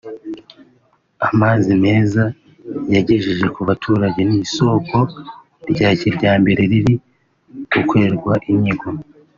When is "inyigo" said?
8.51-8.87